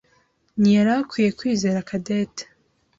[0.59, 2.43] ntiyari akwiye kwizera Cadette.